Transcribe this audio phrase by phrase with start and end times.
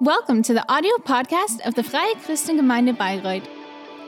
[0.00, 3.46] Welcome to the audio podcast of the Freie Christengemeinde Bayreuth.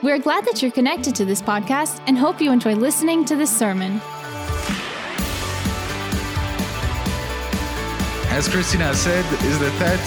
[0.02, 3.56] We're glad that you're connected to this podcast and hope you enjoy listening to this
[3.56, 4.00] sermon.
[8.32, 10.00] As Christina said, is the third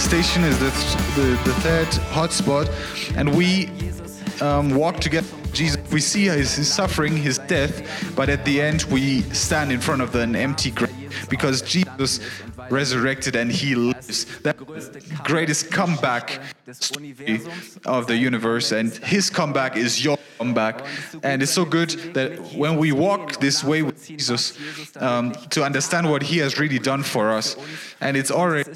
[0.00, 0.70] station is the
[1.20, 2.68] the, the third hotspot,
[3.16, 3.68] and we
[4.40, 5.26] um, walk together.
[5.52, 9.80] Jesus, we see his, his suffering, his death, but at the end we stand in
[9.80, 10.89] front of an empty grave
[11.30, 12.20] because Jesus
[12.68, 14.26] resurrected and he lives.
[14.40, 14.56] That
[15.24, 16.40] greatest comeback
[17.86, 20.84] of the universe, and his comeback is your comeback.
[21.22, 24.58] And it's so good that when we walk this way with Jesus,
[24.96, 27.56] um, to understand what he has really done for us,
[28.00, 28.70] and it's already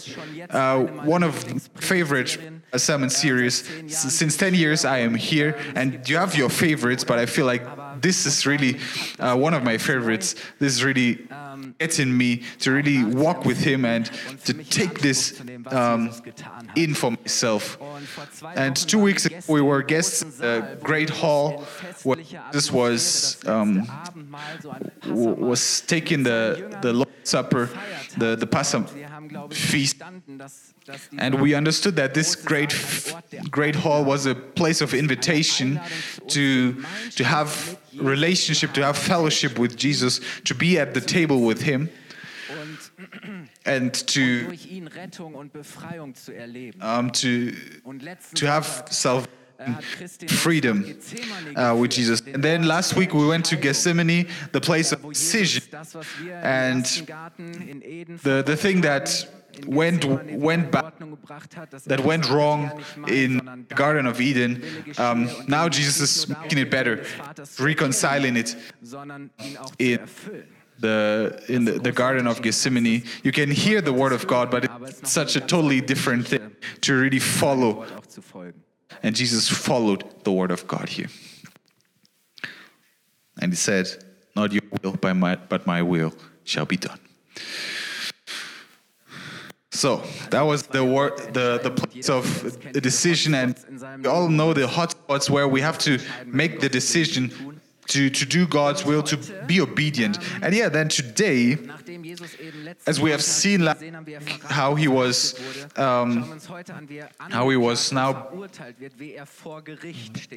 [0.50, 1.34] uh, one of
[1.75, 2.39] favorite
[2.77, 3.64] sermon series.
[3.89, 7.62] Since 10 years, I am here, and you have your favorites, but I feel like
[8.01, 8.79] this is really
[9.19, 10.34] uh, one of my favorites.
[10.59, 11.27] This is really
[11.79, 14.11] getting me to really walk with him and
[14.45, 16.11] to take this um,
[16.77, 17.79] in for myself.
[18.57, 21.64] And two weeks ago, we were guests at Great Hall
[22.03, 22.19] where
[22.53, 23.86] this was um,
[25.06, 27.69] was taking the the Lord's Supper,
[28.19, 28.89] the the Passover
[29.50, 30.03] feast,
[31.19, 32.72] and we understood that this great
[33.50, 35.80] great hall was a place of invitation
[36.28, 36.83] to
[37.17, 41.89] to have relationship, to have fellowship with Jesus, to be at the table with Him,
[43.64, 46.80] and to durch ihn Rettung und Befreiung zu erleben.
[46.83, 47.52] um, to
[48.34, 49.27] to have self
[50.28, 50.84] freedom
[51.56, 52.20] uh, with Jesus.
[52.20, 55.62] And then last week we went to Gethsemane, the place of decision.
[55.62, 59.28] Jesus das, was wir im And ersten Garten in Eden The the thing that
[59.66, 63.66] went went back Ordnung gebracht hat, dass that er went wrong ja, nicht mein, in
[63.69, 65.12] the Garden of Eden, dein Wille geschehe.
[65.12, 69.30] um, now Jesus is making it better, Willen des Vaters zu reconciling it erkennen, sondern
[69.42, 70.00] ihn auch zu in
[70.80, 73.02] the in the, the Garden of Gethsemane.
[73.22, 76.94] You can hear the word of God, but it's such a totally different thing to
[76.94, 77.84] really follow.
[79.03, 81.09] And Jesus followed the word of God here.
[83.41, 83.89] And he said,
[84.36, 86.14] Not your will, but my, but my will
[86.45, 86.98] shall be done.
[89.70, 93.57] So that was the word, the, the place of the decision, and
[94.02, 98.46] we all know the hotspots where we have to make the decision to, to do
[98.46, 100.18] God's will, to be obedient.
[100.42, 101.56] And yeah, then today,
[102.86, 103.95] as we have seen verraten
[104.48, 105.34] how he was,
[105.77, 106.39] um,
[107.18, 108.28] how he was now-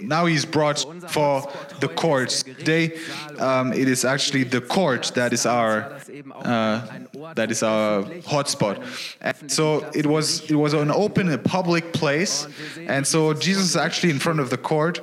[0.02, 1.48] now he's brought for
[1.80, 2.44] the courts.
[2.44, 2.98] Today,
[3.40, 5.94] um, it is actually the court that is our
[6.44, 6.82] uh,
[7.36, 8.78] that is our hotspot.
[9.50, 12.48] So it was it was an open, public place,
[12.88, 15.02] and so Jesus is actually in front of the court,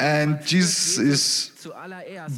[0.00, 1.52] and Jesus is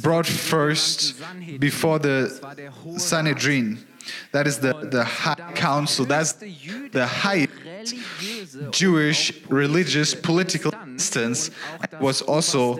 [0.01, 1.15] brought first
[1.59, 3.01] before the Das war der Hohe Rat.
[3.01, 3.85] Sanhedrin.
[4.31, 6.05] That is the, the high council.
[6.05, 12.79] That's the high religiöse und Jewish religious political instance und auch and das was also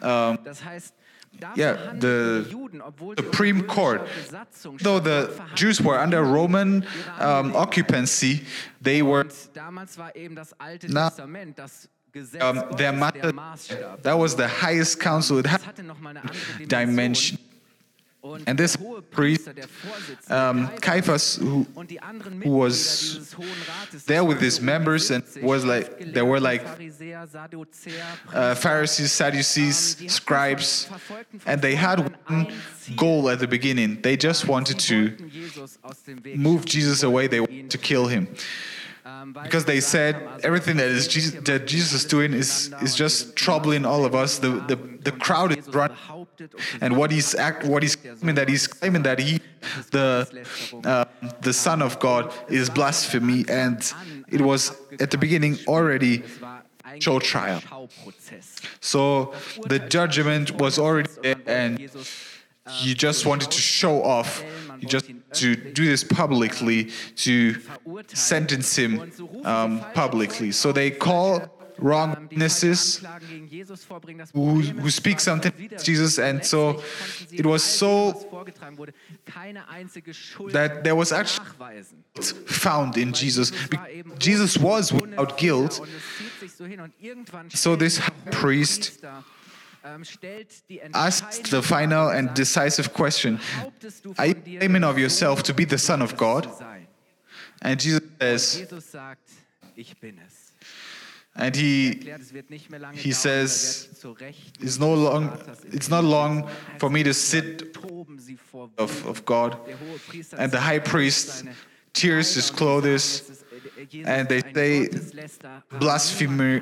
[0.00, 0.94] um, das heißt,
[1.38, 4.06] da yeah, the die Juden, obwohl sie Supreme Court.
[4.82, 6.84] Though the Jews were under Roman
[7.18, 8.42] um, occupancy,
[8.80, 9.30] they were Und
[12.12, 12.92] damals war eben das Alte Na- Testament, das Gesetz um, their.
[13.32, 14.02] Maßstab.
[14.02, 15.38] That was the highest council.
[15.38, 17.38] It had Das hatte nochmal eine andere dimension.
[18.46, 18.76] And this
[19.10, 19.48] priest,
[20.28, 23.48] um, Caiaphas, who und die anderen who was Mitglieder dieses Hohen
[23.80, 26.62] Rates, there with his members and 70 was like there were like
[28.34, 30.90] uh, Pharisees, Sadducees, scribes,
[31.46, 32.52] and they had one
[32.94, 34.02] goal at the beginning.
[34.02, 37.26] They just wanted to wollten Jesus aus dem Weg move Jesus away.
[37.26, 38.28] They wanted to kill him.
[39.04, 43.36] Weil because they said everything that is Jesus, that Jesus is doing is is just
[43.36, 44.38] troubling all of us.
[44.38, 45.96] The the, the crowd is running,
[46.80, 49.40] and what he's act, what he's claiming that he's claiming that he
[49.90, 50.26] the
[50.84, 51.04] uh,
[51.40, 53.92] the Son of God is blasphemy, and
[54.28, 57.62] it was at the beginning already es war eigentlich show trial.
[58.80, 59.32] So
[59.66, 61.78] the judgment was already there, and
[62.68, 64.42] he just wanted to show off.
[64.80, 67.56] You just to do this publicly to
[68.08, 69.12] sentence him
[69.44, 70.52] um, publicly.
[70.52, 73.02] So they call wrong witnesses
[74.34, 76.82] who, who speak something Jesus, and so
[77.32, 78.12] it was so
[80.50, 81.46] that there was actually
[82.46, 83.52] found in Jesus.
[84.18, 85.80] Jesus was without guilt.
[87.48, 88.00] So this
[88.30, 89.04] priest
[89.82, 90.02] Ähm,
[90.92, 93.40] Asked the final and decisive question
[94.16, 96.48] Are you claiming of yourself to be the Son of God?
[97.62, 99.30] And Jesus says, Jesus sagt,
[99.76, 100.52] ich bin es.
[101.34, 104.64] and he er Erklärt, es wird nicht mehr lange he says, da wird zur Rechten
[104.64, 105.32] it's no long
[105.72, 106.48] it's not long
[106.78, 109.56] for me to sit toben sie vor of, of God.
[110.36, 111.44] And the high priest
[111.92, 113.44] tears his clothes
[114.04, 114.88] and they say
[115.78, 116.60] blasphemer.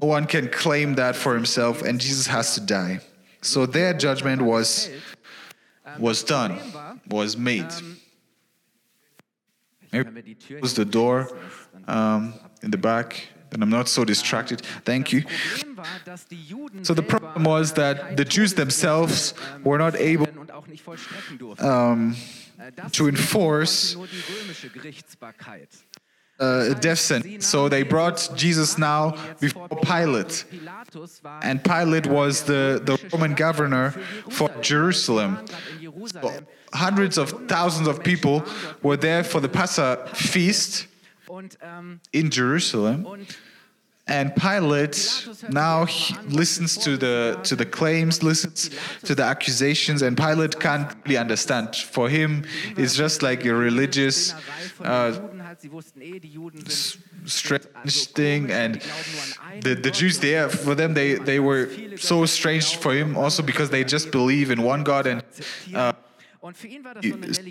[0.00, 3.00] One can claim that for himself, and Jesus has to die.
[3.42, 4.90] So their judgment was
[5.98, 6.58] was done,
[7.08, 7.70] was made.
[9.90, 11.30] Close the door
[11.86, 14.60] um, in the back, and I'm not so distracted.
[14.84, 15.24] Thank you.
[16.82, 19.32] So the problem was that the Jews themselves
[19.64, 20.26] were not able
[21.58, 22.16] um,
[22.92, 23.96] to enforce
[26.40, 27.46] uh, a death sentence.
[27.46, 30.44] So they brought Jesus now before Pilate.
[31.42, 33.90] And Pilate was the, the Roman governor
[34.30, 35.44] for Jerusalem.
[36.06, 36.32] So
[36.72, 38.44] hundreds of thousands of people
[38.82, 40.86] were there for the Passover feast
[42.12, 43.26] in Jerusalem.
[44.08, 45.86] And Pilate now
[46.26, 48.70] listens to the to the claims, listens
[49.04, 51.76] to the accusations, and Pilate can't really understand.
[51.76, 52.44] For him,
[52.76, 54.34] it's just like a religious,
[54.82, 55.12] uh,
[57.26, 58.80] strange thing, and
[59.60, 63.68] the the Jews there, for them, they they were so strange for him also because
[63.70, 65.22] they just believe in one God and.
[65.74, 65.92] Uh,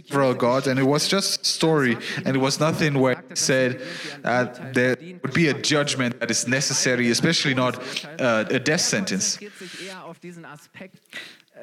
[0.07, 3.81] several gods, and it was just a story, and it was nothing where it said
[4.23, 7.79] uh, there would be a judgment that is necessary, especially not
[8.21, 9.39] uh, a death sentence.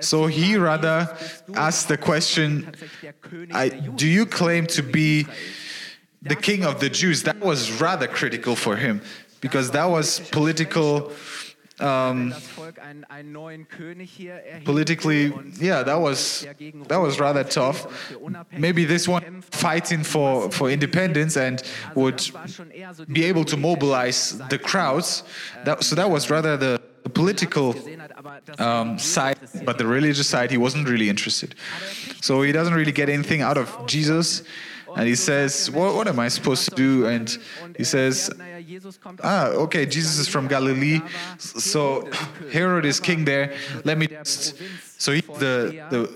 [0.01, 1.17] So he rather
[1.55, 2.75] asked the question
[3.97, 5.27] Do you claim to be
[6.23, 7.23] the king of the Jews?
[7.23, 9.01] That was rather critical for him
[9.41, 11.13] because that was political
[11.81, 12.33] um,
[14.65, 16.47] politically, yeah, that was
[16.89, 17.87] that was rather tough.
[18.53, 21.63] Maybe this one fighting for for independence and
[21.95, 22.23] would
[23.13, 25.25] be able to mobilize the crowds.
[25.65, 27.75] That, so that was rather the, the political
[28.59, 31.55] um, side, but the religious side, he wasn't really interested.
[32.21, 34.45] So he doesn't really get anything out of Jesus.
[34.97, 37.07] And he says, what, what am I supposed to do?
[37.07, 37.37] And
[37.77, 38.31] he says,
[39.23, 41.01] Ah, okay, Jesus is from Galilee.
[41.39, 42.09] So
[42.53, 43.55] Herod is king there.
[43.85, 44.57] Let me just.
[44.99, 46.11] So he's the, the,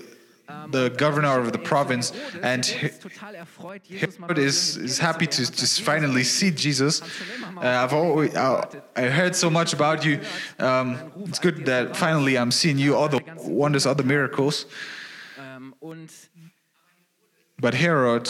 [0.71, 2.11] the governor of the province,
[2.41, 7.01] and Herod is, is happy to just finally see Jesus.
[7.01, 8.65] Uh, I've always uh,
[8.95, 10.21] I heard so much about you.
[10.57, 14.65] Um, it's good that finally I'm seeing you, all the wonders, all the miracles.
[17.59, 18.29] But Herod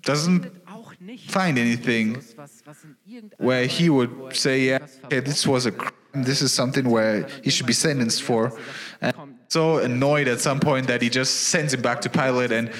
[0.00, 0.50] doesn't
[1.28, 2.22] find anything
[3.38, 7.50] where he would say, yeah, okay, this was a crime, this is something where he
[7.50, 8.58] should be sentenced for.
[9.00, 9.14] And
[9.48, 12.70] so annoyed at some point that he just sends him back to Pilate and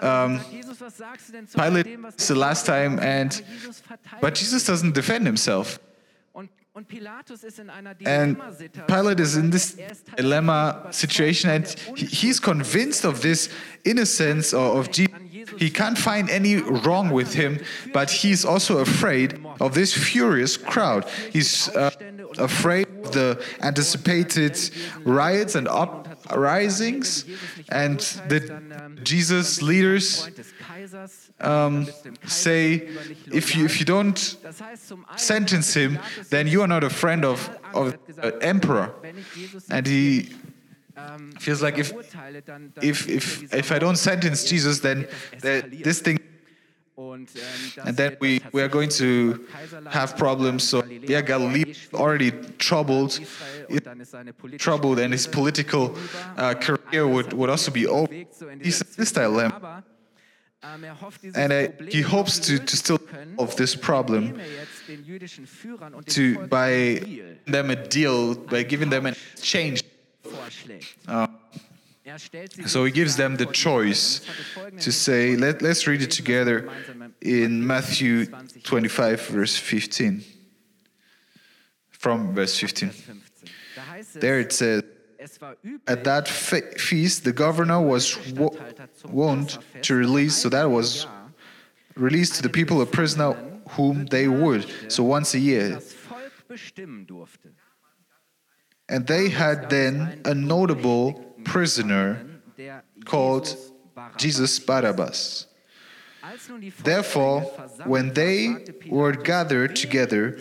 [0.00, 0.40] um,
[1.54, 3.42] Pilate is the last time and
[4.20, 5.78] but Jesus doesn't defend himself.
[8.06, 8.36] And
[8.86, 9.76] Pilate is in this
[10.16, 11.66] dilemma situation, and
[11.96, 13.48] he's convinced of this
[13.84, 15.14] innocence of Jesus.
[15.58, 17.60] He can't find any wrong with him,
[17.92, 21.08] but he's also afraid of this furious crowd.
[21.32, 21.90] He's uh,
[22.38, 24.58] afraid of the anticipated
[25.04, 27.24] riots and uprisings,
[27.70, 28.40] and the
[29.02, 30.28] Jesus leaders
[31.40, 31.88] um,
[32.26, 32.88] say,
[33.32, 34.36] if you, if you don't
[35.16, 35.98] sentence him,
[36.28, 38.92] then you are not a friend of, of the emperor.
[39.70, 40.34] And he
[41.38, 41.92] feels like if,
[42.82, 45.08] if, if, if I don't sentence Jesus, then
[45.40, 46.18] this thing
[47.00, 49.46] and then we, we are going to
[49.88, 50.64] have problems.
[50.64, 53.18] So yeah, Galilee already troubled,
[54.58, 55.96] troubled, and his political
[56.36, 58.12] uh, career would, would also be over.
[58.62, 59.82] He's this dilemma.
[60.62, 62.98] And uh, he hopes to, to still
[63.38, 64.38] solve this problem
[66.06, 69.82] to by them a deal, by giving them a change.
[71.08, 71.26] Uh,
[72.66, 74.20] so he gives them the choice
[74.80, 76.68] to say, let, let's read it together
[77.20, 80.24] in Matthew 25, verse 15.
[81.90, 82.92] From verse 15.
[84.14, 84.82] There it says,
[85.86, 88.56] at that fe- feast, the governor was wo-
[89.04, 91.06] wont to release, so that was
[91.96, 93.34] released to the people a prisoner
[93.70, 95.78] whom they would, so once a year.
[98.88, 101.12] And they had then a notable
[101.44, 102.26] prisoner
[103.04, 103.54] called
[104.16, 105.46] Jesus Barabbas.
[106.82, 107.40] Therefore,
[107.84, 110.36] when they were gathered together,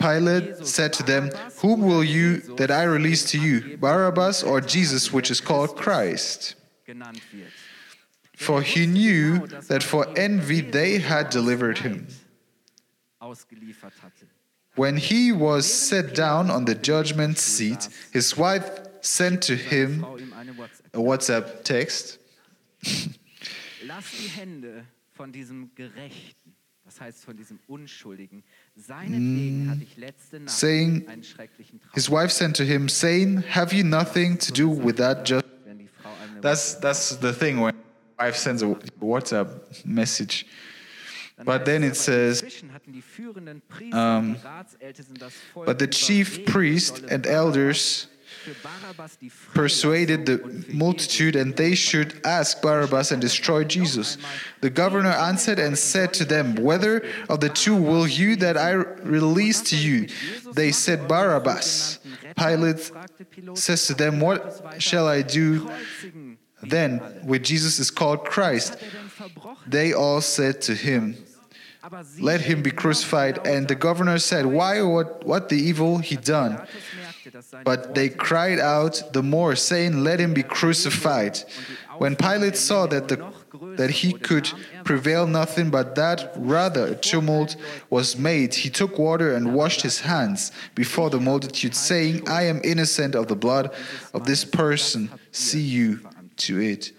[0.00, 1.30] Pilate said to them,
[1.60, 6.54] Whom will you that I release to you, Barabbas or Jesus, which is called Christ?
[8.36, 12.08] For he knew that for envy they had delivered him.
[14.76, 20.04] When he was set down on the judgment seat, his wife sent to him
[20.94, 22.18] a WhatsApp text.
[25.12, 28.42] von diesem Gerechten, das heißt von diesem Unschuldigen.
[28.80, 31.90] Seinetwegen hatte ich letzte Nacht saying, einen schrecklichen Traum.
[31.94, 35.78] His wife sent to him, saying, Have you nothing to do with that just Wenn
[35.78, 37.74] die Frau einem eine That's that's the thing when
[38.18, 40.46] wife sends a WhatsApp message.
[41.44, 45.66] But then it says, inzwischen hatten die führenden Priester um, und die Ratsältesten das Volk
[45.66, 48.08] But the chief priest and elders
[48.44, 50.38] für Barabbas die Freilassung persuaded the
[50.72, 54.16] multitude, and they should ask Barabbas and destroy Jesus.
[54.60, 58.72] The governor answered and said to them, Whether of the two will you that I
[58.72, 60.08] release to you?
[60.54, 61.98] They said, Barabbas.
[62.36, 62.90] Pilate
[63.54, 65.70] says to them, What shall I do
[66.62, 68.74] then with Jesus is called Christ?
[68.74, 69.70] Hat denn verbrochen?
[69.70, 71.16] They all said to him,
[72.18, 73.46] Let him be crucified.
[73.46, 74.82] And the governor said, Why?
[74.82, 76.58] What, what the evil he done?
[76.58, 81.38] Pilatus merkte, dass seine But they cried out the more, saying, Let him be crucified.
[81.98, 83.16] When Pilate saw that, the,
[83.76, 84.50] that he could
[84.84, 87.56] prevail nothing, but that rather a tumult
[87.88, 92.60] was made, he took water and washed his hands before the multitude, saying, I am
[92.64, 93.74] innocent of the blood
[94.12, 95.10] of this person.
[95.32, 96.00] See you
[96.38, 96.92] to it.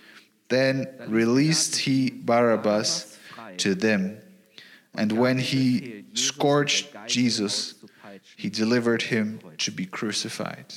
[0.49, 3.17] Then released he Barabbas
[3.57, 4.20] to them.
[4.95, 7.75] And when he scourged Jesus,
[8.35, 10.73] he delivered him to be crucified.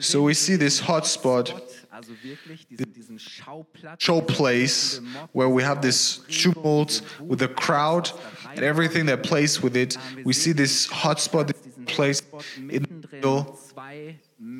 [0.00, 1.52] So we see this hotspot,
[1.92, 5.00] also wirklich diesen, diesen Schauplatz, show place,
[5.32, 8.10] where we have this tumult with the crowd
[8.50, 9.96] and everything that plays with it.
[10.24, 12.22] We see this hotspot, this place
[12.56, 13.58] in the middle,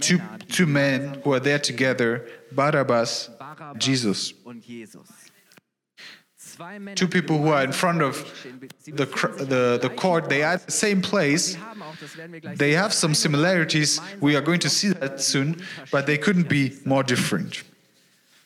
[0.00, 3.30] two, two men who are there together, Barabbas
[3.78, 4.34] Jesus.
[4.44, 5.08] und Jesus.
[6.36, 6.45] Zwei Männer,
[6.94, 8.14] Two people who are in front of
[8.84, 10.28] the, befinden cr- sich the, the court.
[10.28, 11.52] They are at the same place.
[11.52, 14.00] Sie haben auch, das werden wir gleich They have some similarities.
[14.20, 15.56] We are going to see that soon,
[15.92, 17.62] but they couldn't be more different.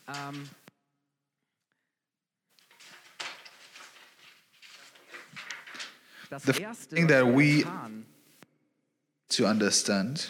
[0.09, 0.49] Ähm,
[6.31, 6.53] The
[6.89, 7.65] thing that we-
[9.31, 10.29] To understand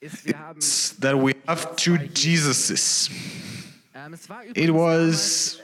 [0.00, 3.08] ist, wir haben, is that we have two Jesuses.
[4.06, 4.14] Ähm,
[4.54, 5.60] It was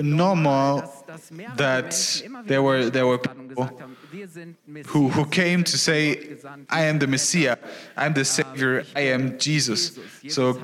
[0.00, 4.56] normal dass mehrere that there were there were people gesagt haben, wir sind
[4.94, 6.36] who who came to say,
[6.70, 7.56] "I am the Messiah.
[7.96, 8.84] I'm the Savior.
[8.96, 9.98] I am Jesus."
[10.28, 10.58] So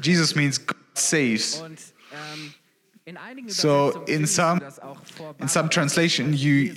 [0.00, 1.62] Jesus means God saves.
[1.62, 2.52] Ähm,
[3.46, 6.74] So in some Sie das auch vor in some translation you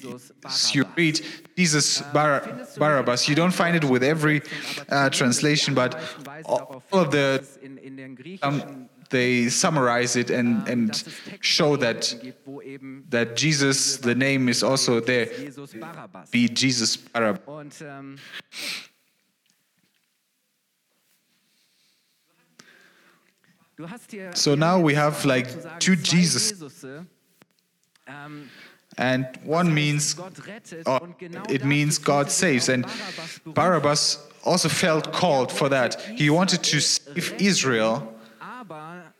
[0.74, 1.20] you read
[1.58, 2.44] Jesus Bar-
[2.78, 3.28] Barabbas.
[3.28, 4.44] You don't find it with every
[4.90, 5.96] uh, translation, but
[6.46, 7.42] all of the
[8.44, 13.98] um, they summarize it and and es Texte show that gibt, wo eben that Jesus
[13.98, 15.28] the name is also there.
[16.32, 17.82] Be Jesus Barabbas.
[17.82, 18.18] Ähm,
[23.76, 25.48] du hast hier So now we have like
[25.80, 26.54] two Jesus,
[28.08, 28.50] ähm,
[28.98, 30.16] and one means
[31.50, 32.86] it means God saves, and
[33.46, 36.00] Barabbas also felt called for that.
[36.16, 38.19] He wanted to save Israel,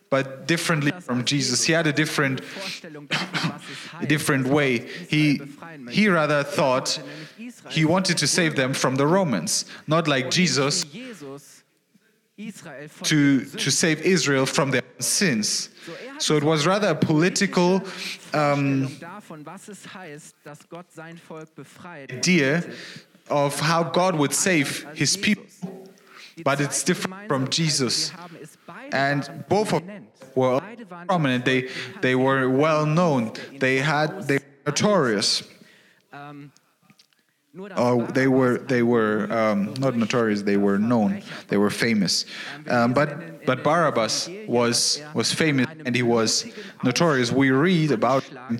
[0.10, 1.64] but differently from Jesus.
[1.64, 2.42] He had a different
[4.08, 4.80] different way.
[5.10, 5.42] He
[5.90, 7.02] he rather thought
[7.70, 10.86] he wanted to save them from the Romans, not like Jesus
[13.04, 15.70] to to save Israel from their sins.
[16.20, 17.82] So, it was rather a political
[18.34, 18.90] um,
[22.10, 22.64] idea
[23.30, 25.46] of how God would save his people,
[26.44, 28.12] but it's different from Jesus.
[28.92, 30.62] And both of them were
[31.08, 31.46] prominent.
[31.46, 31.70] They
[32.02, 33.34] they were well known.
[33.60, 35.44] They had they were notorious.
[37.76, 40.44] Oh, they were they were um, not notorious.
[40.44, 41.22] They were known.
[41.48, 42.26] They were famous.
[42.68, 46.46] Um, but but Barabbas was was famous and he was
[46.84, 47.32] notorious.
[47.32, 48.60] We read about him.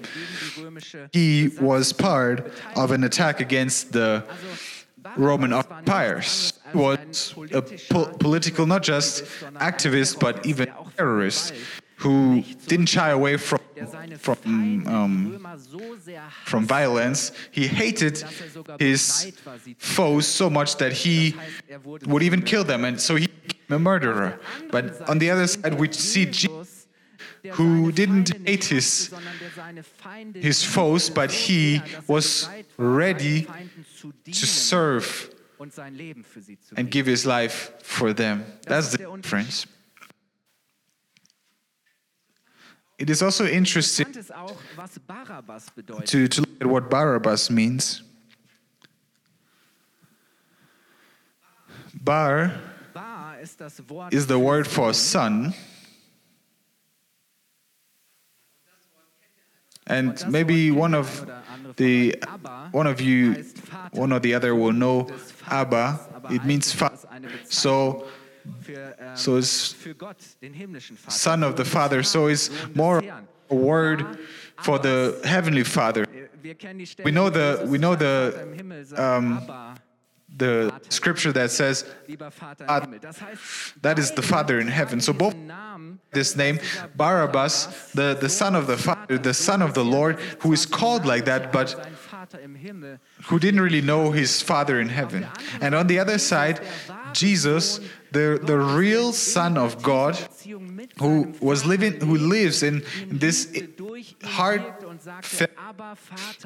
[1.14, 4.26] He was part of an attack against the
[5.18, 9.24] Roman als was a po- political, not just
[9.56, 11.54] activist, but even terrorist,
[11.98, 13.60] who didn't shy away from
[14.18, 15.58] from um,
[16.46, 17.32] from violence.
[17.52, 18.24] He hated
[18.80, 19.32] his
[19.78, 21.36] foes so much that he
[22.06, 24.40] would even kill them, and so he became a murderer.
[24.70, 26.59] But on the other side, we see Jesus,
[27.54, 32.50] who didn't hate his hasste, sondern der seine Feinde his foes, but he er was
[32.78, 37.26] ready seinen Feinden zu to serve und sein Leben für sie zu and give his
[37.26, 38.44] life for them.
[38.66, 39.68] That's the difference.
[42.98, 46.10] It is also interesting Interessant ist auch, was Barabbas bedeutet.
[46.10, 48.04] to, to look at what Barabbas means.
[51.94, 52.52] Bar
[52.94, 55.54] Bar ist das Wort is the word for son.
[59.90, 61.26] And maybe one of
[61.78, 62.16] the
[62.72, 63.44] one of you,
[63.92, 65.08] one or the other will know
[65.50, 66.00] Abba.
[66.30, 66.98] It means father.
[67.50, 68.06] So,
[68.68, 71.12] ähm, so it's für Gott, den himmlischen Vater.
[71.12, 72.04] son of the Father.
[72.04, 73.02] So it's more
[73.50, 74.06] a word
[74.62, 76.06] for the heavenly Father.
[76.42, 78.86] Wir kennen die Stelle, We know the we know zu seinem Vater the im Himmel
[78.86, 79.42] sagt, um,
[80.38, 83.00] the scripture that says lieber Vater im Ad- Himmel.
[83.00, 85.00] Das heißt, that is the Father in heaven.
[85.02, 85.36] So both
[86.12, 86.60] this name
[86.96, 91.06] Barabbas, the, the son of the Father, the son of the Lord, who is called
[91.06, 91.76] like that, but
[93.26, 95.28] who didn't really know his Father in heaven.
[95.62, 96.62] And on the other side,
[97.14, 97.80] Jesus,
[98.12, 100.18] the, the real Son of God,
[100.98, 103.56] who was living, who lives in this
[104.24, 104.64] hard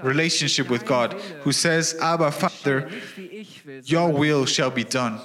[0.02, 2.90] relationship with God, who says, Abba, Father,
[3.86, 5.20] your will shall be done.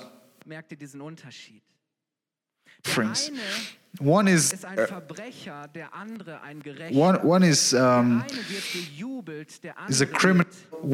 [2.84, 3.34] Merkt ihr diesen Unterschied.
[3.34, 3.78] Der Friends.
[4.00, 6.94] One is, uh, Verbrecher, der andere ein Gerechter.
[6.96, 10.46] one, one is, um, der eine wird bejubelt, der is a criminal,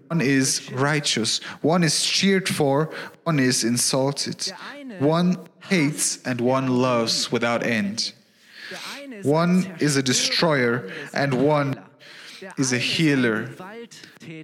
[0.08, 2.88] one is righteous, one is cheered for,
[3.24, 4.54] one is insulted,
[5.00, 5.36] one
[5.68, 8.14] hates and one loves without end.
[8.70, 11.76] Der eine ist One is a destroyer der andere ist and one
[12.56, 13.50] is a healer.
[13.58, 13.88] One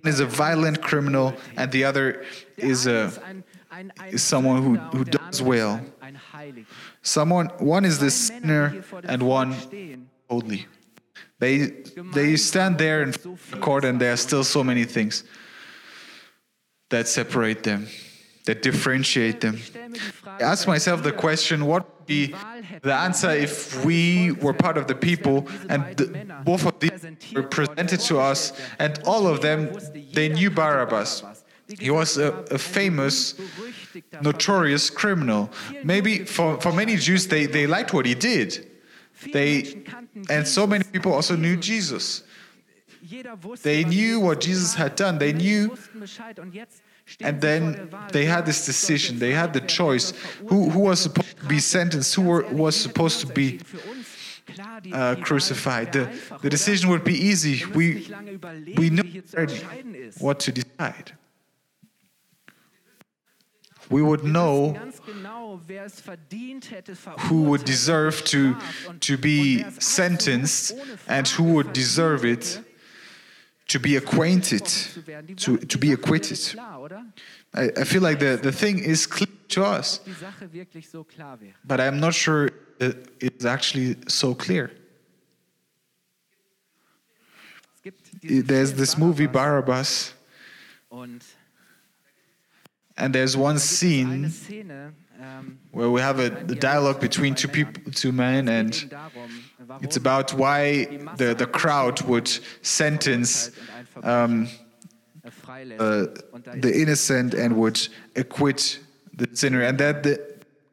[0.05, 2.23] is a violent criminal and the other
[2.59, 3.11] is a
[4.11, 5.81] is someone who- who does well.
[7.03, 7.51] Ein- ein Heiliger.
[7.51, 9.57] someone one is the Zwei Männer, die sinner hier vor dem and one
[10.29, 10.67] holy.
[11.39, 11.73] They
[12.13, 13.13] they stand there in
[13.61, 15.25] court and there are still so many things
[16.91, 17.87] that separate them,
[18.45, 19.55] that differentiate them.
[19.55, 22.35] Ich stelle mir die Frage, I ask myself the question what would be
[22.83, 26.09] the answer if we were part of the people and the,
[26.45, 26.91] both of these
[27.35, 29.71] were presented to us and all of them
[30.13, 31.23] they knew Barabbas.
[31.79, 33.35] He was a, a famous,
[34.21, 35.51] notorious criminal.
[35.85, 38.71] Maybe for, for many Jews they, they liked what he did.
[39.33, 39.85] They
[40.29, 42.23] and so many people also knew Jesus.
[43.63, 45.19] They knew what Jesus had done.
[45.19, 45.77] They knew
[47.21, 49.19] And then they had this decision.
[49.19, 50.13] They had the choice.
[50.49, 52.15] Who, who was supposed to be sentenced?
[52.15, 53.61] Who were, was supposed to be
[54.93, 55.93] uh, crucified?
[55.93, 56.09] The,
[56.43, 57.65] the decision would be easy.
[57.67, 58.07] We,
[58.77, 60.21] we ist.
[60.21, 61.13] what to decide.
[63.91, 66.97] We would know Ganz genau, wer es verdient hätte,
[67.29, 68.55] who would deserve to,
[69.01, 70.75] to be wer es absolut sentenced
[71.09, 72.63] and who would deserve it
[73.67, 75.27] to be acquainted, zu werden.
[75.27, 76.39] Die to, to be acquitted.
[77.53, 81.03] I, I feel like the, the thing is clear to us, Die Sache wirklich so
[81.05, 81.55] klar wäre.
[81.65, 84.71] but I'm not sure it's actually so clear.
[87.75, 90.15] Es gibt diesen There's this movie Barabbas
[93.01, 97.01] and there's one da gibt es eine scene ähm, where we have a, a dialogue
[97.01, 99.31] between two people, two men, and geht eben darum,
[99.69, 100.87] warum it's about why
[101.17, 102.29] the, the crowd would
[102.63, 103.51] sentence
[104.03, 104.49] um,
[105.79, 106.07] uh,
[106.61, 108.79] the innocent and would acquit
[109.15, 109.63] the sinner.
[109.63, 110.19] And then, the,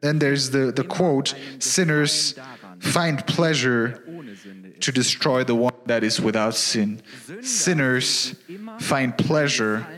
[0.00, 2.34] then there's the, the quote sinners
[2.80, 4.80] find pleasure ohne Sünde ist.
[4.80, 7.02] to destroy the one that is without sin.
[7.42, 8.34] Sinners
[8.78, 9.97] find pleasure Fallen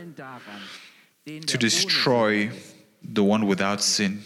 [1.25, 2.49] to destroy
[3.03, 4.21] the one without sin.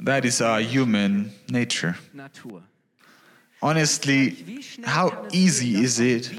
[0.00, 1.96] That is our human nature.
[3.62, 6.30] Honestly, how easy is it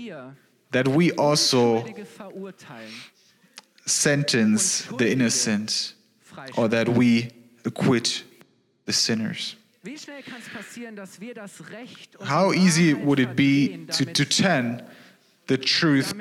[0.71, 1.85] that we also
[3.85, 5.93] sentence the innocent
[6.57, 7.31] or that we
[7.63, 8.23] acquit
[8.85, 9.55] the sinners?
[9.83, 13.87] Wie schnell kann es passieren, dass wir das Recht und How easy would it be
[13.87, 14.83] to, to turn
[15.47, 16.13] the truth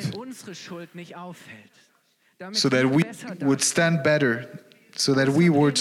[2.53, 3.05] so that we
[3.47, 4.49] would stand better,
[4.95, 5.81] so that we would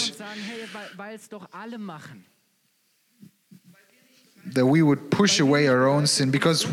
[4.54, 6.66] that we would push away our own sin because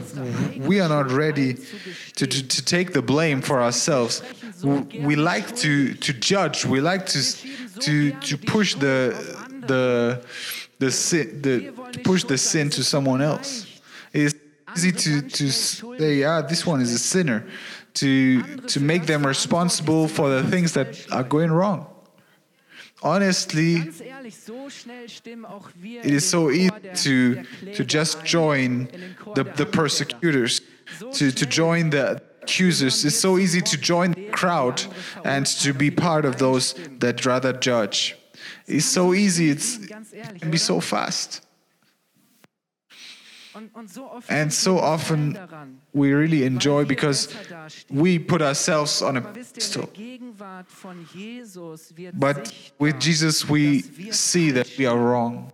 [0.58, 1.54] we are not ready
[2.16, 4.24] to, to, to take the blame for ourselves.
[4.64, 6.66] We, like to, to judge.
[6.66, 7.22] We like to
[7.82, 9.14] to to push the
[9.68, 10.24] the
[10.80, 13.68] the sin the to push the sin to someone else.
[14.14, 14.34] It's
[14.76, 17.46] easy to to say, yeah, this one is a sinner,
[17.98, 21.88] to to make them responsible for the things that are going wrong.
[23.04, 23.76] Honestly,
[26.06, 28.88] it is so easy to to just join
[29.36, 30.62] the, the persecutors
[31.14, 33.06] to, to join the accusers.
[33.06, 34.82] It's so easy to join the crowd
[35.24, 38.16] and to be part of those that rather judge.
[38.66, 39.50] It's so easy.
[39.50, 41.42] It's, it can be so fast
[42.74, 43.47] Und, und so oft
[44.30, 45.38] And so often
[45.94, 47.30] we really enjoy because
[47.90, 49.88] we put ourselves on a Aber wisst ihr, in der pedestal.
[49.94, 55.52] Gegenwart von Jesus wird But with Jesus, we see that we are wrong,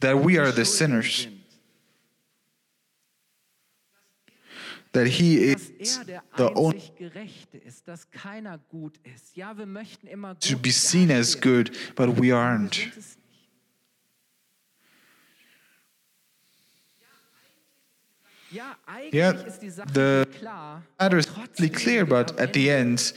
[0.00, 1.28] that we are the sinners,
[4.92, 9.36] that He is er the only einzig Gerechte ist, dass keiner gut ist.
[9.36, 12.90] Ja, wir möchten immer to be seen as good, but we aren't.
[19.12, 20.24] Yeah, ist die Sache the
[20.98, 23.14] matter is Trotzdem really clear, but at the end,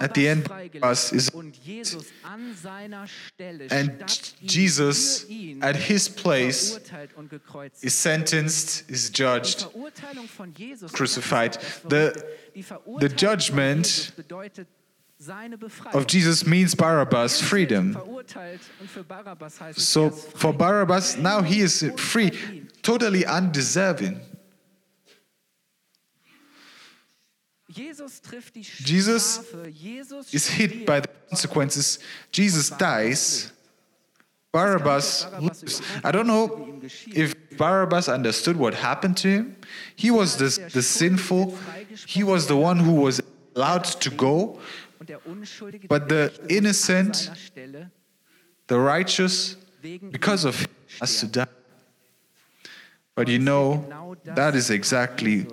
[0.00, 0.50] at the end,
[0.82, 3.92] us is- und Jesus an seiner Stelle and
[4.40, 5.26] Jesus
[5.60, 7.84] at His place verurteilt und gekreuzigt.
[7.84, 9.62] is sentenced, is judged.
[9.62, 11.54] Verurteilung von Jesus crucified.
[11.56, 12.26] das ist das The- Verrückte.
[12.54, 14.12] Die Verurteilung the judgment
[15.18, 15.94] von Jesus bedeutet seine Befreiung.
[15.94, 17.92] Of Jesus means Barabbas' freedom.
[17.92, 20.52] Verurteilt und für Barabbas heißt es, So for.
[20.52, 22.30] Barabbas, now he is free,
[22.82, 24.20] totally undeserving.
[27.68, 29.68] Jesus trifft die Jesus Strafe.
[29.70, 31.98] Jesus Is hit by the consequences.
[32.30, 33.52] Jesus dies.
[34.52, 35.82] Barabbas lives.
[36.04, 36.80] I don't know
[37.12, 39.56] if Barabbas understood what happened to him.
[39.96, 41.58] He was the, the sinful,
[42.06, 43.20] he was the one who was
[43.56, 44.60] allowed to go.
[45.04, 47.32] Und der Unschuldige, But the Gerechte, muss an innocent-
[48.68, 51.46] The righteous, because of him, has to die.
[53.14, 53.84] But you know,
[54.34, 55.46] that is exactly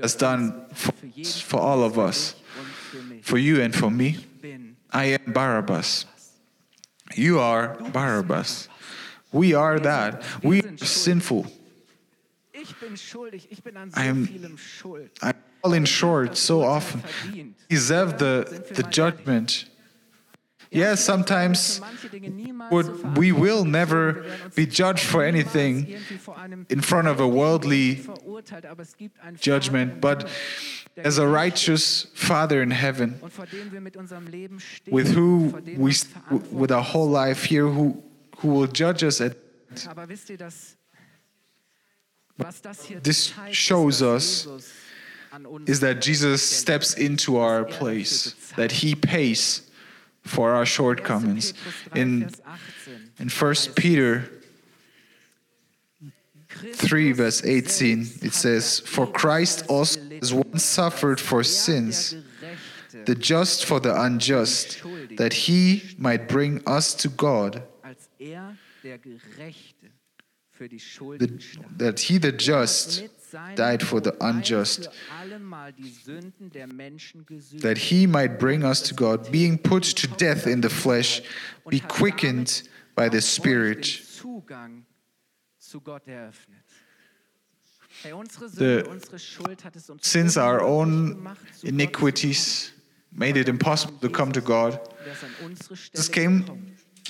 [0.00, 0.92] has done for,
[1.44, 3.24] for all of us, dich und für mich.
[3.26, 4.18] for you and for me.
[4.92, 6.06] I am Barabbas.
[7.16, 8.68] You are Barabbas.
[9.32, 10.22] We are that.
[10.44, 11.44] We are sinful.
[12.52, 14.28] Ich bin schuldig, ich bin an I am-
[15.20, 15.32] I
[15.64, 17.02] fall in short so often.
[17.68, 19.66] Deserve the, the judgment.
[20.70, 21.80] Yes, sometimes
[22.70, 24.24] would, we will never
[24.56, 25.96] be judged for anything
[26.68, 28.04] in front of a worldly
[29.40, 30.28] judgment, but
[30.96, 33.20] as a righteous Father in heaven,
[34.90, 35.94] with who we,
[36.50, 38.02] with our whole life here, who,
[38.38, 39.36] who will judge us at
[39.88, 40.76] Aber wisst ihr, dass,
[42.36, 44.83] was das hier This shows us Jesus an uns
[45.66, 49.70] is that Jesus steps into our place, that he pays
[50.22, 51.54] for our shortcomings.
[51.94, 52.30] In,
[53.18, 54.30] in 1 Peter
[56.72, 62.14] 3, verse 18, it says, For Christ also has once suffered for sins,
[63.04, 64.82] the just for the unjust,
[65.16, 67.62] that he might bring us to God,
[68.20, 69.90] er, der Gerechte,
[70.50, 70.78] für die
[71.18, 71.28] the,
[71.76, 73.04] that he, the just,
[73.56, 77.62] died for the unjust, für allemal die Sünden der Menschen gesühnt.
[77.62, 81.22] that he might bring us to God, being put to death in the flesh,
[81.68, 82.62] be quickened
[82.94, 83.84] by the Spirit.
[83.84, 84.86] den Zugang
[85.58, 86.58] zu Gott eröffnet.
[88.02, 91.60] Hey, unsere The Sünde, unsere Schuld hat es uns Since our own gemacht, zu Gott
[91.60, 92.72] zu iniquities
[93.12, 94.96] made it impossible to come to God, kommen.
[95.06, 96.44] Er ist an unsere Stelle Jesus came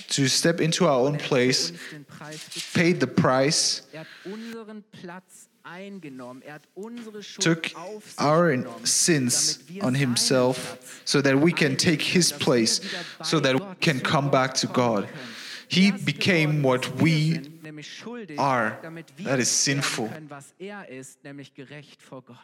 [0.08, 2.72] to step into our own Er place, uns den Preis bezahlt.
[2.74, 3.82] paid the price,
[5.64, 6.42] Er hat unseren Platz eingenommen.
[6.46, 12.80] Hat unsere Schuld took our sins on himself so that we can take his place,
[12.80, 15.08] dass wir wieder so that we can come back to God.
[15.68, 18.78] He became what we sind, nämlich schuldig, are.
[19.24, 20.10] That is sinful.
[20.58, 22.36] Er ist, nämlich gerecht vor Gott.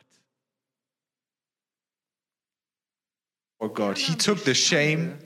[3.58, 3.98] for God.
[3.98, 5.18] He took the shame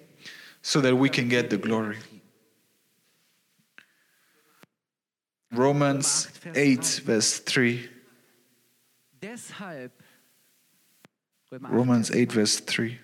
[0.61, 1.99] so that we can get the glory.
[5.57, 7.89] Romans 8, verse 3.
[9.23, 9.93] Deshalb,
[11.51, 12.99] Römer 8, Romans 8, verse 3.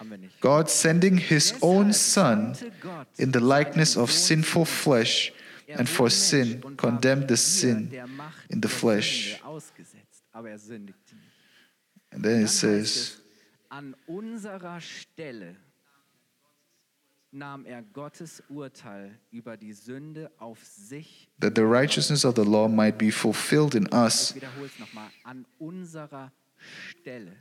[0.00, 0.40] haben wir nicht.
[0.40, 2.56] God sending his own Son
[3.18, 5.32] in the likeness of sinful flesh
[5.68, 7.92] and for sin condemned the sin
[8.48, 9.34] in the flesh.
[9.34, 10.58] Sünde ausgesetzt, aber er.
[12.12, 13.20] And then it says,
[17.32, 21.28] nahm er Gottes Urteil über die Sünde auf sich.
[21.40, 24.30] that the righteousness of the law might be fulfilled in us.
[24.30, 25.08] Ich wiederhole es nochmal.
[25.24, 26.32] An unserer
[26.90, 27.32] Stelle.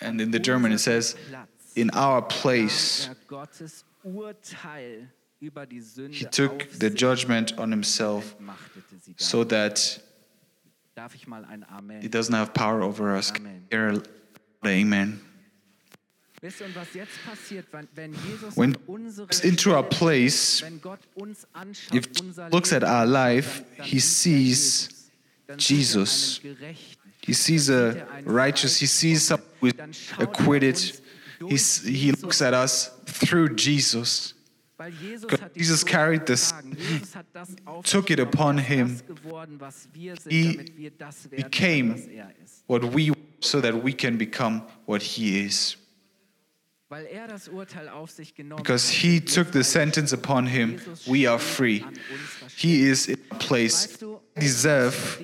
[0.00, 1.16] And in the German it says,
[1.74, 3.08] in our place.
[3.08, 9.14] er Gottes Urteil über die Sünde He took the judgment on himself und machtete sie
[9.14, 9.18] dann.
[9.26, 10.00] so that
[10.94, 12.02] Darf ich mal ein Amen?
[12.02, 13.32] it doesn't have power over us.
[14.62, 15.20] Amen.
[18.54, 20.62] When comes into our place,
[21.92, 25.10] if looks at our life, he sees
[25.56, 26.40] Jesus.
[27.22, 31.00] He sees a righteous, he sees someone who is acquitted.
[31.46, 34.32] He's, he looks at us through Jesus.
[35.54, 36.54] Jesus carried this,
[37.84, 38.98] took it upon him.
[40.28, 40.56] He
[41.36, 42.30] became
[42.66, 45.76] what we so that we can become what he is.
[48.56, 51.84] Because he took the sentence upon him, we are free.
[52.56, 54.02] He is in a place
[54.36, 55.22] deserve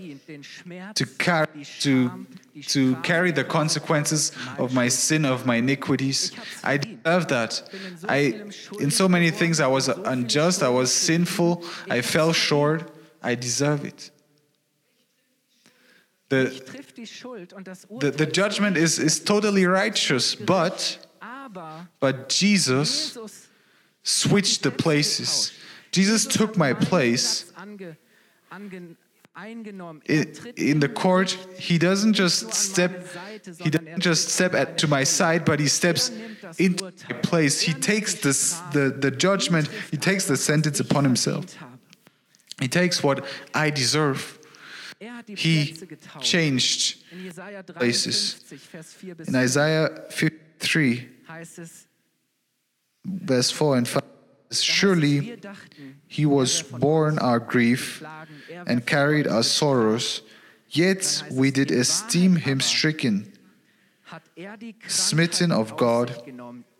[0.95, 2.27] to carry to
[2.63, 6.31] to carry the consequences of my sin of my iniquities.
[6.63, 7.63] I deserve that.
[8.09, 8.43] I
[8.79, 12.93] in so many things I was unjust, I was sinful, I fell short.
[13.23, 14.11] I deserve it.
[16.29, 16.47] The,
[18.01, 20.99] the, the judgment is, is totally righteous, but
[22.01, 23.19] but Jesus
[24.03, 25.53] switched the places.
[25.91, 27.53] Jesus took my place.
[30.57, 33.07] In the court, he doesn't just step,
[33.59, 36.11] he doesn't just step at, to my side, but he steps
[36.59, 37.61] into my place.
[37.61, 41.55] He takes this, the, the judgment, he takes the sentence upon himself.
[42.61, 44.39] He takes what I deserve.
[45.27, 45.77] He
[46.21, 47.05] changed
[47.75, 48.43] places.
[49.29, 51.09] In Isaiah 53,
[53.05, 54.03] Verse 4 and 5
[54.53, 55.39] Surely
[56.07, 58.03] he was born our grief
[58.67, 60.23] and carried our sorrows,
[60.71, 63.33] yet we did esteem him stricken,
[64.87, 66.23] smitten of God,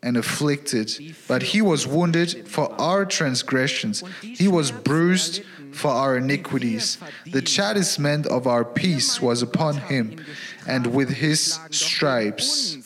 [0.03, 1.17] and afflicted.
[1.27, 5.43] But he was wounded for our transgressions, he was bruised
[5.73, 6.99] for our iniquities.
[7.27, 10.25] The chastisement of our peace was upon him,
[10.67, 12.79] and with his stripes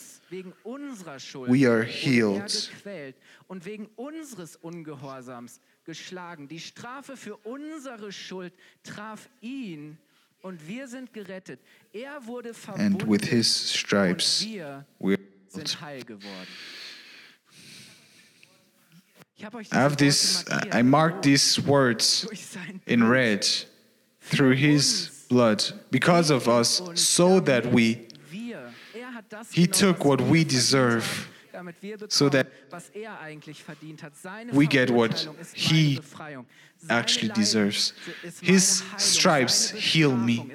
[1.47, 2.71] we are healed.
[2.85, 3.13] Er
[3.47, 6.47] und wegen unseres Ungehorsams geschlagen.
[6.47, 9.97] Die Strafe für unsere Schuld traf ihn
[10.41, 11.59] und wir sind gerettet.
[11.93, 14.45] Er wurde verwundet and with his stripes
[14.99, 16.47] we sind heil geworden.
[19.71, 22.27] I have this, I marked these words
[22.85, 23.43] in red
[24.19, 28.07] through his blood because of us, so that we
[29.51, 31.29] he took what we deserve
[32.09, 32.47] so that
[34.53, 35.99] we get what he
[36.89, 37.93] actually deserves.
[38.41, 40.49] His stripes heal me.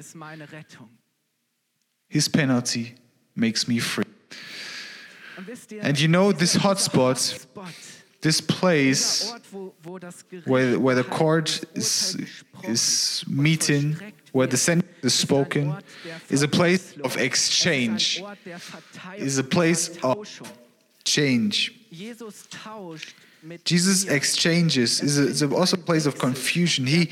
[2.09, 2.95] His penalty
[3.35, 4.03] makes me free.
[5.81, 7.45] And you know, this hotspot,
[8.21, 9.31] this place
[10.45, 12.17] where, where the court is,
[12.63, 13.97] is meeting,
[14.31, 15.75] where the sentence the spoken
[16.29, 18.23] is a place of exchange,
[19.15, 20.27] is a place of
[21.03, 21.73] change.
[23.63, 26.85] Jesus exchanges is, a, is also a place of confusion.
[26.85, 27.11] He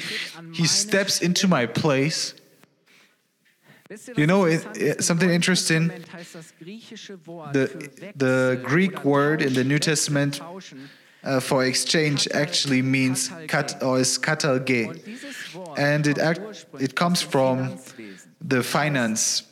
[0.54, 2.34] he steps into my place.
[4.18, 5.90] You know it, it, something interesting.
[6.60, 10.42] The the Greek word in the New Testament
[11.26, 15.02] uh, for exchange actually means kat or is katallage,
[15.78, 17.78] and it act, it comes from
[18.42, 19.44] the finance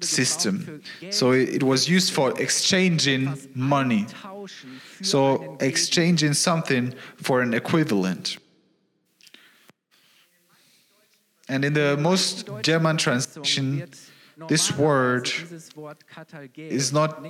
[0.00, 0.82] system.
[1.10, 4.06] So it, it was used for exchanging money.
[5.02, 8.38] So exchanging something for an equivalent.
[11.48, 13.88] And in the most German translation,
[14.48, 15.30] this word
[16.56, 17.24] is not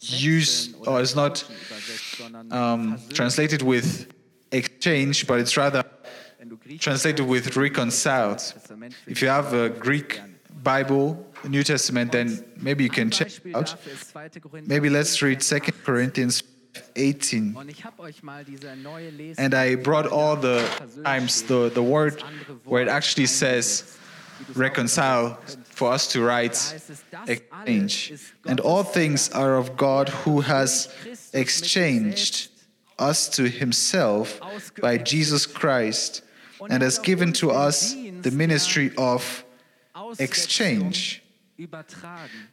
[0.00, 1.44] used or is not
[2.50, 4.12] um, translated with
[4.52, 5.84] exchange, but it's rather
[6.78, 8.42] translated with reconciled.
[9.06, 10.20] If you have a Greek
[10.62, 13.74] Bible, New Testament, then maybe you can check out.
[14.66, 16.42] Maybe let's read 2 Corinthians
[16.96, 17.56] 18.
[19.38, 20.68] And I brought all the
[21.04, 22.22] times the, the word
[22.64, 23.98] where it actually says
[24.54, 25.38] reconcile
[25.74, 26.56] for us to write
[27.26, 28.12] exchange.
[28.46, 30.88] And all things are of God who has
[31.32, 32.50] exchanged
[32.98, 34.40] us to himself
[34.80, 36.22] by Jesus Christ
[36.70, 39.44] and has given to us the ministry of
[40.18, 41.22] exchange.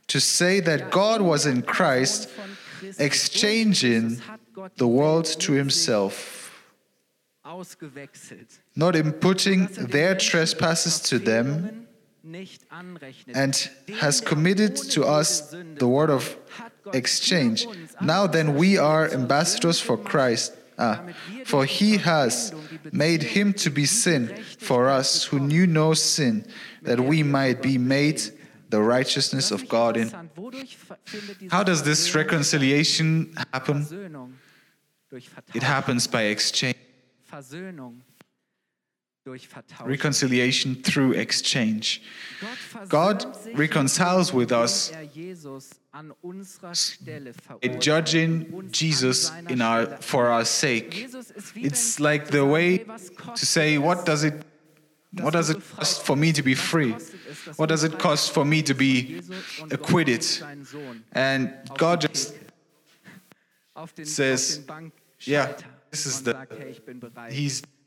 [0.08, 2.30] To say that God was in Christ,
[3.00, 4.22] exchanging
[4.78, 6.42] the world to himself
[8.76, 11.88] not imputing their trespasses to them,
[13.34, 16.38] and has committed to us the word of
[16.94, 17.68] exchange.
[18.02, 20.54] Now then, we are ambassadors for Christ.
[20.78, 21.04] Ah,
[21.46, 22.54] for he has
[22.92, 26.46] made him to be sin for us who knew no sin,
[26.82, 28.22] that we might be made
[28.70, 30.10] the righteousness of God in.
[31.52, 33.86] How does this reconciliation happen?
[35.54, 36.78] It happens by exchange.
[45.14, 50.96] Jesus an unserer Stelle by verurteilt, judging uns an Jesus in our for our sake.
[50.96, 54.34] Jesus ist wie It's like the way to say, what does it
[55.20, 56.94] what does it cost for me to be free?
[56.94, 59.22] Was kostet es, dass What does it cost for me to be
[59.70, 60.22] acquitted?
[60.22, 62.46] Gott seinen Sohn And God just Theke,
[63.76, 65.56] auf den, says, auf den Bankschalter yeah,
[65.92, 67.81] this is the- sagt, hey, ich bin bereit, He's dafür zu it's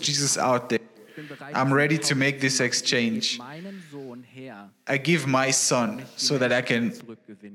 [0.00, 0.80] Jesus out there.
[1.08, 3.34] Ich bin bereit, I'm ready to make this exchange.
[3.34, 6.62] Ich gebe meinen Sohn her, I give my son damit ich die so that I
[6.62, 6.92] can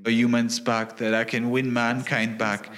[0.06, 2.70] a humans back, that I can win mankind back.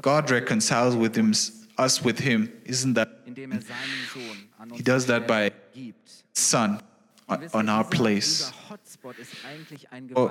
[0.00, 1.32] God reconciles with him,
[1.76, 2.52] us with him.
[2.64, 3.62] Isn't that er seinen
[4.12, 5.50] Sohn an uns He does that by
[6.34, 6.80] son
[7.28, 8.38] on, Wisst on ihr, our place?
[8.38, 10.30] Dieser Hotspot ist eigentlich ein Oh,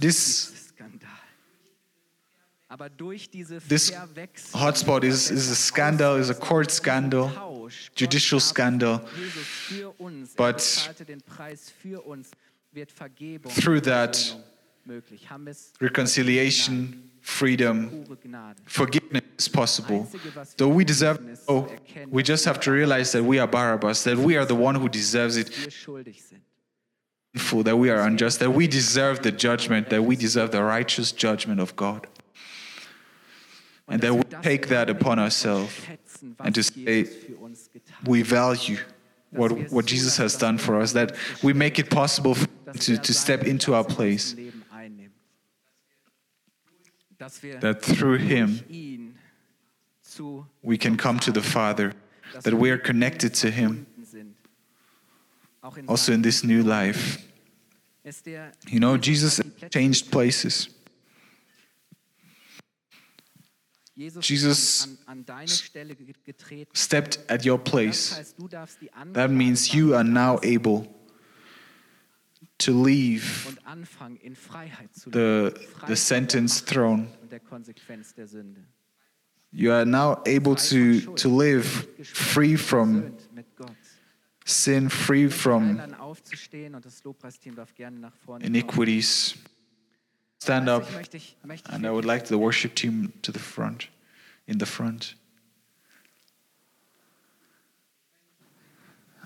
[0.00, 0.72] this-
[3.68, 3.90] This
[4.54, 7.30] hotspot is, is a scandal, is a court scandal,
[7.94, 9.00] judicial scandal.
[9.14, 12.30] Jesus für uns, But er bezahlte den Preis für uns,
[12.72, 14.42] wird Vergebung through that Versöhnung
[14.86, 15.28] möglich.
[15.28, 18.04] Haben es reconciliation, freedom,
[18.64, 20.06] forgiveness is possible.
[20.56, 21.66] Though we deserve, oh,
[22.10, 24.88] we just have to realize that we are Barabbas, that we are the one who
[24.88, 26.40] deserves it, Wir schuldig sind.
[27.34, 31.12] sinful, that we are unjust, that we deserve the judgment, that we deserve the righteous
[31.12, 32.06] judgment of God.
[33.92, 35.74] And that we take that upon ourselves
[36.40, 37.06] and to say.
[38.06, 38.78] We value
[39.30, 42.36] what, what Jesus has done for us, that we make it possible
[42.80, 44.34] to, to step into our place,
[47.60, 49.14] that through him
[50.62, 51.92] we can come to the Father,
[52.42, 53.86] that we are connected to him
[55.86, 57.24] also in this new life.
[58.68, 60.68] You know, Jesus changed places.
[63.94, 66.74] Jesus, Jesus an, an deine Stelle ge- getreten.
[66.74, 68.16] stepped at your place.
[68.16, 70.88] heißt, du darfst die That means you are now able
[72.58, 75.50] to leave und anfangen in Freiheit zu the,
[75.86, 77.06] the sentence throne.
[77.22, 78.64] und der Konsequenz der Sünde.
[79.50, 83.76] You are now able to, to live free from Versöhnt mit Gott.
[84.46, 88.54] sin, free from Einladen aufzustehen und das Lobpreisteam darf gerne nach vorne kommen.
[88.54, 89.34] iniquities.
[90.42, 93.12] Stand up, du, ich möchte dich- möchte dich and I would like the worship team
[93.22, 93.88] to the front,
[94.46, 95.16] in the front.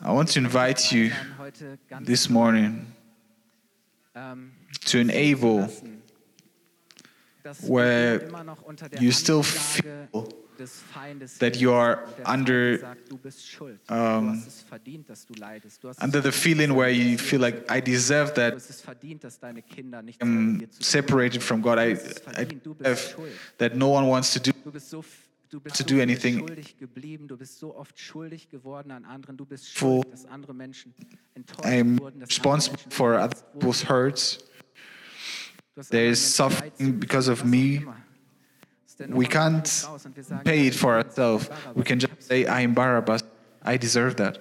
[0.03, 2.87] I want to invite you einladen, heute ganz this morning
[4.15, 4.53] ähm,
[4.85, 5.69] to enable
[7.63, 10.09] where wir immer noch unter der you still feel
[11.39, 13.79] that you are Und der Feind under, sagt, du bist schuld.
[13.91, 15.83] um, du hast es verdient, dass du leidest.
[15.83, 19.25] Du hast under the feeling where you feel like I deserve that hast es verdient,
[19.25, 21.79] dass deine Kinder nicht I'm separated from God.
[21.79, 21.93] I,
[22.37, 23.15] I deserve
[23.59, 24.53] that no one wants to do.
[24.65, 27.99] Du bist so, f- du bist to do anything schuldig geblieben, du bist so oft
[27.99, 30.03] schuldig geworden an anderen, du bist Full.
[30.11, 30.93] dass andere Menschen
[31.35, 34.39] enttäuscht I'm responsible for other people's hurts.
[35.91, 37.85] There is suffering because of me.
[38.99, 41.51] We Nummer kommen wir nicht can't raus und wir sagen, pay it for ourselves.
[41.75, 43.23] We can just say, I am Barabbas.
[43.65, 44.41] I deserve that.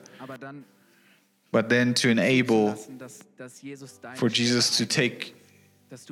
[1.52, 5.34] But then to enable lassen, dass, dass Jesus deine for Jesus to take
[5.90, 6.06] das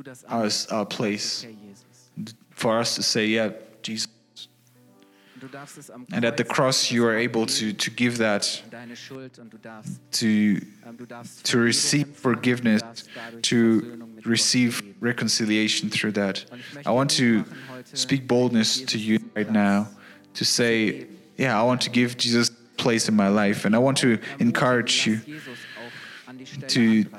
[0.71, 1.45] our, place,
[2.51, 3.51] for us to say, yeah,
[3.81, 4.07] Jesus.
[6.11, 9.57] And at the cross, you are able to, to give that, deine Schuld und du
[9.57, 10.97] darfst, to, ähm,
[11.43, 16.45] to receive forgiveness, du darfst dadurch to Versöhnung mit Gott receive reconciliation through that.
[16.51, 17.43] Und ich möchte I want to
[17.95, 19.87] speak boldness to you right now
[20.33, 23.65] to say, yeah, I want to give Jesus place in my life.
[23.65, 27.09] And I want to ähm, encourage you Lass Jesus auch an die Stelle to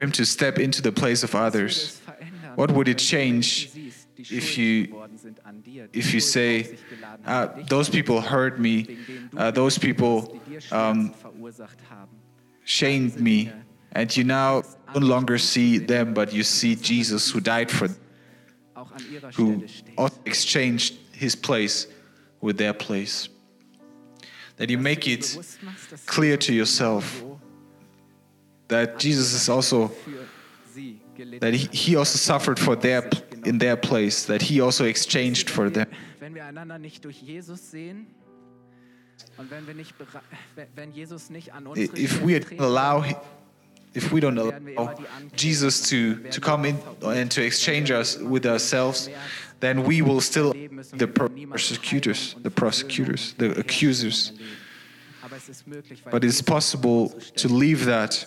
[0.00, 2.00] him to step into the place of others.
[2.56, 3.89] What would it change Menschen siehst, die
[4.30, 7.90] if you- geworden sind an dir, die If you say, auf sich geladen uh, those
[7.90, 11.78] people hurt me, wegen denen du uh, those people hast, die dir um, Schmerzen verursacht
[11.90, 12.10] haben.
[12.64, 13.52] shamed me,
[13.94, 14.62] and you now
[14.94, 17.96] no longer see them, but you see Jesus who died for them,
[18.74, 19.98] Auch an ihrer who Stelle stehst.
[19.98, 21.88] also exchanged his place
[22.40, 23.28] with their place.
[24.56, 27.22] That you make it bewusst machst, dass clear to yourself
[28.68, 30.24] that Jesus is also für
[30.74, 33.02] sie gelitten that he, he also suffered for their
[33.44, 35.86] in their place that he also exchanged for them.
[36.18, 38.06] Wenn wir einander nicht durch Jesus sehen
[39.36, 39.94] und wenn wir nicht
[40.56, 43.04] wenn- wenn Jesus nicht an unsere if we allow
[43.94, 44.94] if we don't allow
[45.36, 49.10] Jesus to, to come in and to exchange us with ourselves,
[49.60, 50.52] then we will still
[50.96, 54.32] the persecutors, the prosecutors, the accusers.
[54.32, 54.60] Wiederherstellung um erleben.
[55.22, 58.26] Aber es ist möglich, weil But it's possible to leave that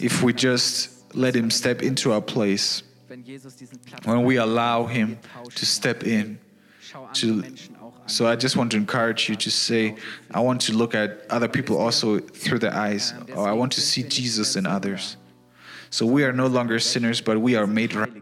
[0.00, 4.38] if we just let him step into our place, wenn Jesus diesen Platz when we
[4.38, 5.18] allow him
[5.54, 6.38] to step in.
[7.14, 7.42] To
[8.06, 9.94] So I just want to encourage you to say,
[10.34, 13.80] I want to look at other people also through the eyes, or I want to
[13.80, 15.16] see Jesus in others.
[15.90, 18.12] So we are no longer sinners, but we are made right.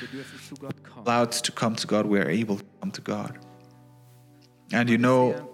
[0.00, 1.06] Wir dürfen zu Gott kommen.
[1.06, 3.38] Allowed to come to God, we are able to come to God.
[4.72, 5.52] And you know,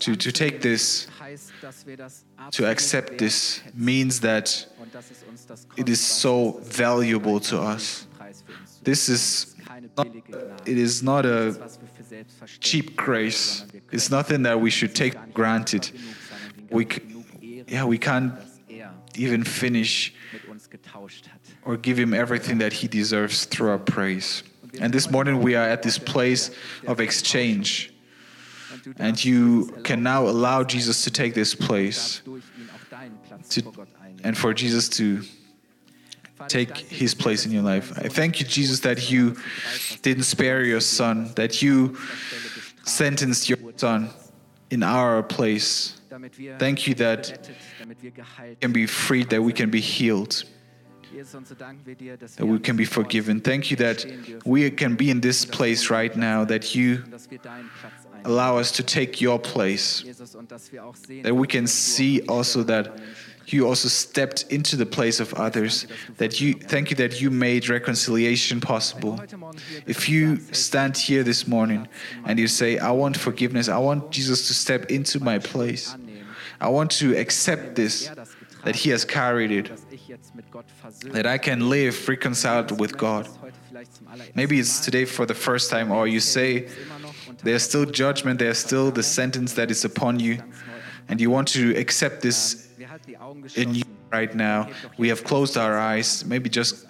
[0.00, 5.10] to, to take this, heißt, dass wir das to accept this, means that und das
[5.10, 8.06] ist uns das it is so valuable to us.
[8.82, 9.54] This is
[9.96, 10.06] not,
[10.66, 11.70] it is not a
[12.60, 13.64] cheap grace.
[13.90, 15.90] It's nothing that we should take granted.
[16.70, 16.86] We,
[17.66, 18.34] yeah, we can't
[19.16, 20.14] even finish
[21.64, 24.42] or give him everything that he deserves through our praise.
[24.80, 26.50] And this morning we are at this place
[26.86, 27.92] of exchange.
[28.98, 32.22] And you can now allow Jesus to take this place
[33.50, 33.72] to,
[34.24, 35.22] and for Jesus to
[36.48, 37.92] take his place in your life.
[37.98, 39.36] I thank you, Jesus, that you
[40.02, 41.96] didn't spare your son, that you
[42.84, 44.10] sentenced your son
[44.70, 46.00] in our place.
[46.58, 47.48] Thank you that
[48.02, 50.44] geheilt can be freed, that we can be healed,
[52.36, 53.40] that we can be forgiven.
[53.40, 54.04] Thank you that
[54.44, 57.04] we can be in this place right now, that you
[58.24, 60.02] allow us to take your place,
[61.22, 62.98] that we can see also that
[63.46, 65.86] you also stepped into the place of others,
[66.16, 69.20] that you thank you that you made reconciliation possible.
[69.86, 71.88] If you stand here this morning
[72.24, 75.94] and you say, I want forgiveness, I want Jesus to step into my place,
[76.60, 78.10] I want to accept this,
[78.64, 79.70] that He has carried it,
[81.12, 83.28] that I can live reconciled with God.
[84.34, 86.68] Maybe it's today for the first time, or you say,
[87.42, 90.42] there's still judgment, there's still the sentence that is upon you,
[91.08, 94.68] and you want to accept this Wir halten die Augen in you right now.
[94.98, 96.22] We have closed our eyes.
[96.22, 96.86] Maybe just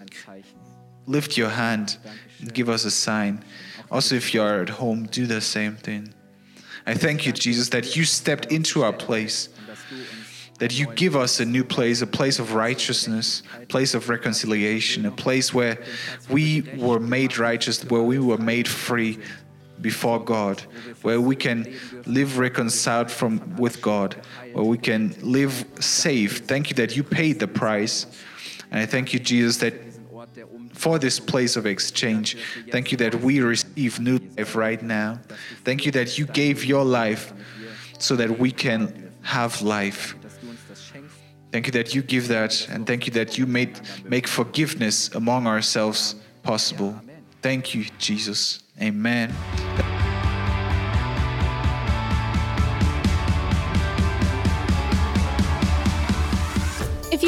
[1.07, 1.99] lift your hand
[2.41, 3.45] and give us a sign.
[3.93, 6.13] Also, if you are at home, do the same thing.
[6.85, 10.73] I thank you, Jesus, that you stepped into our place, Und dass du uns that
[10.73, 15.13] you give us a new place, a place of righteousness, a place of reconciliation, a
[15.13, 15.79] place where
[16.29, 19.21] we were made righteous, where we were made free
[19.81, 20.61] before God,
[21.03, 21.73] where we can
[22.07, 24.17] live reconciled from with God,
[24.55, 26.39] where we can live safe.
[26.47, 28.07] Thank you that you paid the price.
[28.71, 29.75] And I thank you, Jesus, that
[30.73, 32.37] for this place of exchange.
[32.71, 35.21] Thank you that we receive new life right now.
[35.65, 37.33] Thank you that you gave your life
[37.99, 40.15] so that we can have life.
[41.53, 45.47] Thank you that you give that, and thank you that you made make forgiveness among
[45.47, 47.01] ourselves possible.
[47.43, 48.65] Thank you, Jesus.
[48.83, 49.33] Amen.